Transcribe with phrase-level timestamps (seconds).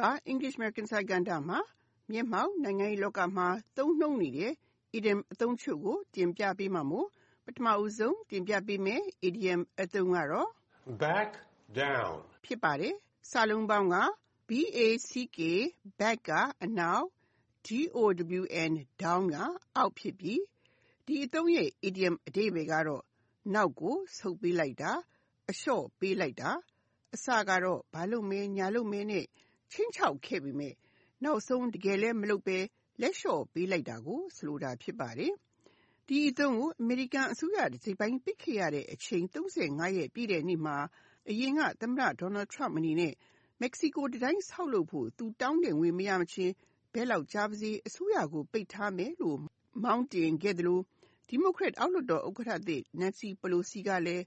[0.00, 1.58] ပါ English American စာကဏ္ဍမှာ
[2.10, 4.52] မျက်မှောက်နိုင်ငံရေးလောကမှာ သုံးနှုန်းနေတဲ့
[4.96, 7.08] idiom အသုံးချုပ်ကို တင်ပြပေးမှာမို့
[7.44, 10.48] ပထမဦးဆုံးတင်ပြပေးမယ် idiom အသုံးကတော့
[11.02, 11.30] back
[11.80, 12.14] down
[12.44, 12.94] ဖြစ်ပါတယ်။
[13.30, 13.96] စာလုံးပေါင်းက
[14.48, 15.38] back
[16.00, 16.30] back က
[16.64, 17.06] အနောက်
[17.66, 19.36] down down က
[19.76, 20.42] အောက်ဖြစ်ပြီး
[21.06, 23.02] ဒီအသုံးရဲ့ idiom အဓိပ္ပာယ်ကတော့
[23.54, 24.92] နောက်ကို ဆုတ်ပေးလိုက်တာ
[25.50, 26.50] အလျှော့ပေးလိုက်တာ
[27.14, 29.26] အစကတော့ ဘာလို့မဲညာလို့မဲနဲ့
[29.72, 30.74] ချင်းချောက်ခဲ့ပေမဲ့
[31.24, 32.58] နောက်ဆုံး တကယ်လည်း မလုပ်ပဲ
[33.00, 35.32] လက်လျှော့ပေးလိုက်တာကို ဆိုလိုတာ ဖြစ်ပါတယ်။
[36.08, 40.76] ဒီအသုံးကို အမေရိကန်အစိုးရ တစ်စိတ်ပိုင်းပြစ်ခဲ့ရတဲ့ အချိန်35ရက် ပြည့်တဲ့နေ့မှာ
[41.30, 43.14] အရင်က သမ္မတ Donald Trump အနေနဲ့
[43.60, 46.52] မက္ကဆီကိုတတိုင်းဆောက်လုပ်ဖို့ သူတောင်းတဲ့ငွေ မရမချင်း
[46.92, 49.38] ဘဲလောက်ကြားပါစေ အစိုးရကို ပိတ်ထားမယ်လို့
[49.84, 50.82] မောင်းတင်ခဲ့တယ်လို့
[51.28, 54.24] ဒီမိုကရက် အောက်လွှတ်တော် ဥက္ကဋ္ဌသစ် Nancy Pelosi ကလည်း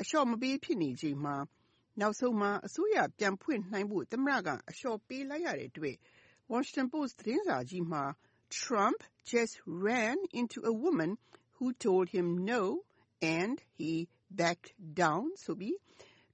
[0.00, 1.36] အလျှော့မပေး ဖြစ်နေချိန်မှာ
[2.00, 5.96] နောက်ဆုံးမှာ အစိုးရပြန်ဖွင့်နိုင်ဖို့ သမ္မတက အလျှော့ပေးလိုက်ရတဲ့အတွက်
[6.52, 8.04] Washington Post သတင်းစာကြီးမှာ
[8.60, 8.98] Trump
[9.32, 11.10] just ran into a woman
[11.56, 12.62] who told him no
[13.38, 13.92] and he
[14.40, 14.70] backed
[15.00, 15.76] down ဆိုပြီး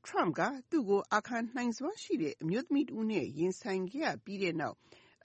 [0.07, 4.77] Trump က သူ့ကို အာခံနိုင်စွမ်းရှိတဲ့ အမျိုးသမီးတစ်ဦးနဲ့ ရင်ဆိုင်ခဲ့ရပြီးတဲ့နောက်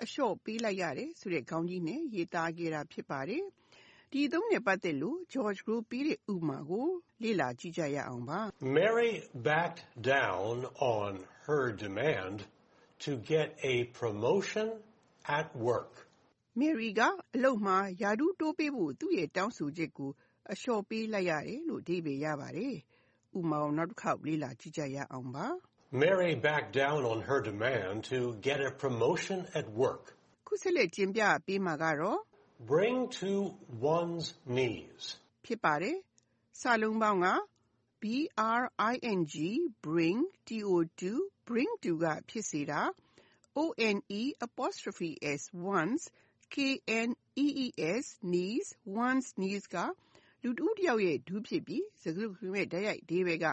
[0.04, 3.44] အလျှော့ပေးလိုက်ရတယ်ဆိုတဲ့ ခေါင်းကြီးနဲ့ ရေးသားခဲ့တာ ဖြစ်ပါတယ်။
[4.12, 6.88] ဒီအသုံးနဲ့ ပတ်သက်လို့ George Gro ပေးတဲ့ ဥပမာကို
[7.24, 8.40] လေ့လာကြည့်ကြရအောင်ပါ။
[8.78, 9.14] Mary
[9.50, 9.82] backed
[10.16, 10.56] down
[10.98, 11.12] on
[11.48, 12.38] her demand
[13.06, 14.68] to get a promotion
[15.40, 15.94] at work.
[16.62, 17.02] Mary က
[17.36, 20.12] အလုပ်မှာ ရာထူးတိုးပေးဖို့ သူ့ရဲ့တောင်းဆိုချက်ကို
[20.52, 22.76] အလျှော့ပေးလိုက်ရတယ်လို့အဓိပ္ပာယ်ရပါတယ်။
[23.38, 25.46] ဥပမာကိုနောက်တစ်ခေါက်လေ့လာကြည့်ကြရအောင်ပါ။
[26.04, 30.04] Mary backed down on her demand to get a promotion at work.
[30.48, 32.20] ခုဆက်လက်တင်ပြပေးမှာကတော့
[32.66, 35.04] Bring to one's knees.
[35.46, 35.98] ဖြစ်ပါတယ်။
[36.62, 37.28] စာလုံးပေါင်းက
[39.86, 40.58] bring to
[41.50, 42.82] bring to ကဖြစ်စေတာ
[43.62, 44.00] one
[44.48, 45.42] apostrophe s
[45.76, 46.04] one's
[46.56, 48.68] knees knees
[49.06, 49.76] one's knees က
[50.42, 53.46] လူတစ်ဦးတစ်ယောက်ရဲ့ဒူးဖြစ်ပြီးစကားစုတခုလုံးရဲ့တိုက်ရိုက်အဓိပ္ပာယ်က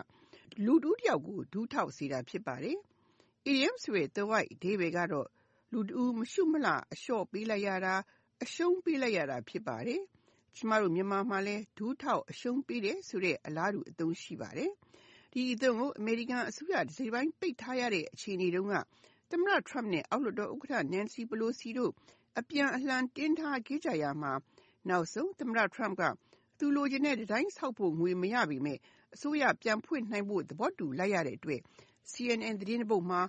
[0.65, 2.77] လူတစ်ဦးတစ်ယောက်ကိုဒူးထောက်စေတာဖြစ်ပါတယ်။
[3.51, 5.29] idiom ဆိုတဲ့သွယ်ဝိုက်အဓိပ္ပာယ်ကတော့
[5.73, 7.95] လူတစ်ဦးမရှုမလှအလျှော့ပေးလိုက်ရတာ
[8.45, 10.01] အရှုံးပေးလိုက်ရတာ ဖြစ်ပါတယ်။
[10.57, 14.71] ကျမတို့ မြန်မာမှာလည်း ဒူးထောက်အရှုံးပေးတယ်ဆိုတဲ့ အလားတူအသုံး ရှိပါတယ်။
[15.33, 18.75] ဒီအသုံးကို အမေရိကန်အစိုးရ တစ်စိတ်ပိုင်း ပိတ်ထားရတဲ့ အခြေအနေတုန်းက
[19.31, 21.93] သမ္မတ Trump နဲ့ အောက်လွှတ်တော်ဥက္ကဋ္ဌ Nancy Pelosi တို့
[22.39, 24.33] အပြန်အလှန် တင်းထားခဲ့ကြရာမှာ
[24.89, 26.03] နောက်ဆုံး သမ္မတ Trump က
[26.59, 28.79] သူလိုချင်တဲ့ တံတိုင်းဆောက်ဖို့ ငွေမရပေမဲ့
[29.15, 31.61] အစိုးရပြန်ဖွင့်နိုင်ဖို့ သဘောတူလိုက်ရတဲ့အတွက်
[32.11, 33.21] CNN သတင်းတစ်ပုဒ်မှာ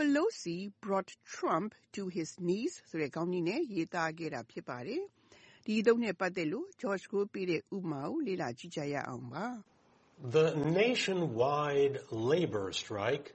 [0.00, 5.02] Pelosi brought Trump to his knees ဆိုတဲ့ခေါင်းကြီးနဲ့ရေးသားခဲ့တာဖြစ်ပါတယ်။
[5.64, 9.46] ဒီအသုံးနဲ့ပတ်သက်လို့ George ကိုပေးတဲ့ဥပမာကိုလေ့လာကြည့်ကြရအောင်ပါ။
[10.36, 10.46] The
[10.80, 11.96] nationwide
[12.30, 13.28] labor strike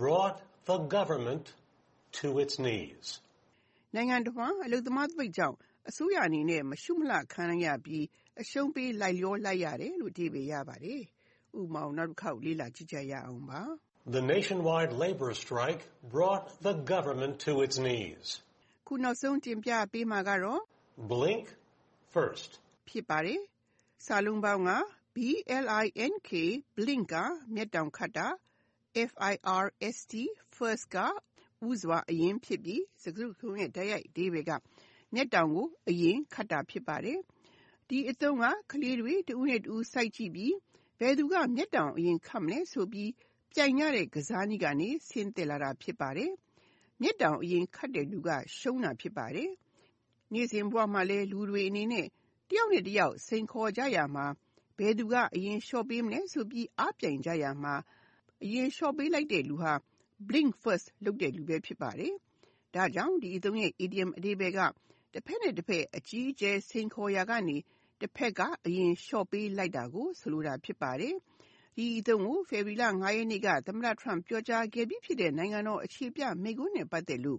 [0.00, 0.38] brought
[0.70, 1.44] the government
[2.18, 3.06] to its knees.
[3.94, 5.56] နိုင်ငံတော်မှာအလုပ်သမားသပိတ်ကြောင့်
[5.88, 8.06] အစိုးရအနေနဲ့မရှုမလှခံရပြီး
[8.40, 11.02] အရှုံးပေးလိုက်လျောလိုက်ရတယ်လို့အဓိပ္ပာယ်ရပါတယ်။
[11.60, 13.62] ဥပမာကိုနောက်တစ်ခေါက်လေ့လာကြည့်ကြရအောင်ပါ။
[14.04, 18.42] The nationwide labor strike brought the government to its knees.
[18.86, 20.60] ခုနောက်ဆုံးတင်ပြပေးမှာကတော့
[21.10, 21.46] Blink
[22.14, 22.50] first.
[22.88, 23.40] ဖြစ်ပါတယ်။
[24.06, 24.72] စာလုံးပေါင်းက
[25.16, 26.32] blink
[26.76, 27.14] blink က
[27.54, 28.26] မျက်တောင်ခတ်တာ
[29.16, 30.12] first
[30.56, 30.96] first က
[31.68, 34.52] ဥစွာအရင်ဖြစ်ပြီးစကားစုတခုလုံးရဲ့တိုက်ရိုက်အဓိပ္ပာယ်က
[35.14, 37.18] မျက်တောင်ကိုအရင်ခတ်တာဖြစ်ပါတယ်။
[37.88, 40.54] ဒီအသုံးကကလေးတွေတဦးနဲ့တဦးစိုက်ကြည့်ပြီး
[40.98, 43.10] ဘယ်သူကမျက်တောင်အရင်ခတ်မလဲဆိုပြီး
[43.54, 46.32] ပြိုင်ကြတဲ့ ကစားနည်းကနေ ဆင်းသက်လာတာ ဖြစ်ပါတယ်။
[47.00, 49.50] မျက်တောင်အရင်ခတ်တဲ့လူက ရှုံးတာ ဖြစ်ပါတယ်။
[50.32, 52.06] နေ့စဉ်ဘဝမှာလည်း လူတွေအနေနဲ့
[52.50, 54.26] တယောက်နဲ့တယောက် စိန်ခေါ်ကြရမှာ
[54.78, 57.74] ဘယ်သူက အရင်လျှော့ပေးမလဲဆိုပြီး အားပြိုင်ကြရမှာ
[58.44, 59.72] အရင်လျှော့ပေးလိုက်တဲ့လူဟာ
[60.28, 62.12] blink first လုပ်တဲ့လူပဲဖြစ်ပါတယ်။
[62.74, 64.60] ဒါကြောင့် ဒီအသုံးရဲ့ idiom အဓိပ္ပာယ်က
[65.12, 67.56] တစ်ဖက်နဲ့တစ်ဖက် အကြီးအကျယ် စိန်ခေါ်ရာကနေ
[68.00, 71.14] တစ်ဖက်က အရင်လျှော့ပေးလိုက်တာကို ဆိုလိုတာ ဖြစ်ပါတယ်။
[71.76, 77.38] ဒီအသုံးကို February လ9ရက်နေ့က သမ္မတ Trump ပြောကြားခဲ့ပြီးဖြစ်တဲ့ နိုင်ငံတော်အခြေပြမိန့်ခွန်းနဲ့ ပတ်သက်လို့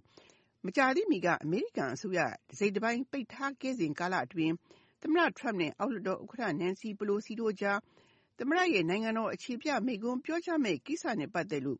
[0.66, 4.54] မကြာသေးမီက အမေရိကန်အစိုးရ တစ်စိတ်တစ်ပိုင်း ပိတ်ထားခဲ့စဉ်ကာလအတွင်း
[5.02, 7.78] သမ္မတ Trump နဲ့ အောက်လွှတ်တော်ဥက္ကဋ္ဌ Nancy Pelosi တို့ကြား
[8.38, 11.78] သမ္မတရဲ့ နိုင်ငံတော်အခြေပြမိန့်ခွန်းပြောကြားမယ့်ကိစ္စနဲ့ ပတ်သက်လို့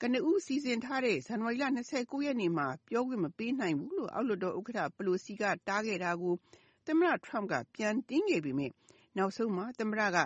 [0.00, 1.64] ကနဦးစီစဉ်ထားတဲ့ ဇန်နဝါရီလ
[1.94, 6.34] 29ရက်နေ့မှာ ပြောခွင့်မပေးနိုင်ဘူးလို့ အောက်လွှတ်တော်ဥက္ကဋ္ဌ Pelosi က တားခဲ့တာကို
[6.86, 8.70] သမ္မတ Trump က ပြန်တင်းခဲ့ပေမဲ့
[9.16, 10.18] နောက်ဆုံးမှာ သမ္မတက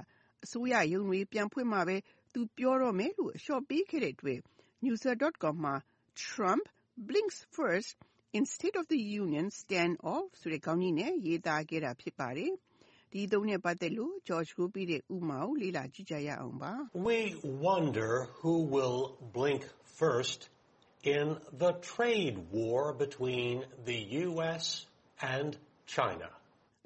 [0.44, 1.98] အစိုးရရုံးတွေပြန်ဖွင့်မှပဲ
[2.34, 4.40] သူပြောတော့မယ်လို့အလျှော့ပေးခဲ့တဲ့အတွက်
[4.84, 5.76] Newsir.com မှာ
[6.28, 6.64] Trump
[7.08, 7.92] blinks first
[8.40, 12.54] instead of the union standoff ဆိုတဲ့ခေါင်းကြီးနဲ့ရေးသားခဲ့တာဖြစ်ပါတယ်။
[13.12, 16.74] ဒီသုံးနဲ့ပတ်သက်လို့ George ကိုပြတဲ့ဥမာကိုလေ့လာကြည့်ကြရအောင်ပါ။
[17.10, 17.20] We
[17.68, 18.12] wonder
[18.42, 19.00] who will
[19.38, 19.62] blink
[20.00, 20.40] first
[21.16, 21.26] in
[21.64, 23.56] the trade war between
[23.90, 24.66] the U.S.
[25.36, 25.50] and
[25.96, 26.30] China.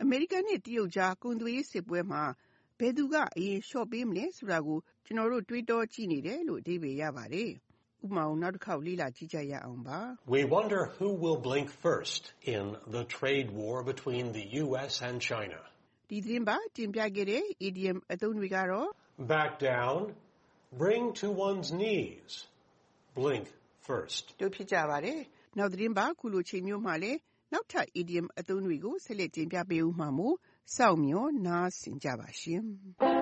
[0.04, 2.24] အမေရိကန်နဲ့တရုတ်ကြားကုန်သွယ်ရေးစစ်ပွဲမှာ
[2.83, 7.51] ဘယ်သူကအရင်လျှော့ပေးမလဲဆိုတာကိုကျွန်တော်တို့တွေးတောကြည့်နေတယ်လို့အဓိပ္ပာယ်ရပါတယ်။
[8.05, 9.99] ဥပမာကိုနောက်တစ်ခေါက်လေ့လာကြည့်ကြရအောင်ပါ။
[10.37, 12.23] We wonder who will blink first
[12.57, 12.65] in
[12.97, 14.93] the trade war between the U.S.
[15.09, 15.61] and China.
[16.11, 18.89] ဒီသတင်းပါတင်ပြခဲ့တဲ့ idiom အသုံးတွေကတော့
[19.35, 19.99] Back down,
[20.83, 22.31] bring to one's knees.
[23.19, 23.47] Blink
[23.89, 24.25] first.
[24.41, 25.19] တို့ဖြစ်ကြပါတယ်။
[25.59, 27.19] နောက်သတင်းပါခုလိုချိန်မျိုးမှာလည်း
[27.53, 30.37] နောက်ထပ် idiom အသုံးတွေကိုဆက်လက်တင်ပြပေးဦးမှာမို့
[30.77, 32.65] စောင့်မျှော်နားဆင်ကြပါရှင်။